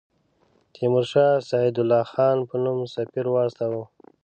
[0.73, 3.83] تیمورشاه سعدالله خان په نوم سفیر واستاوه.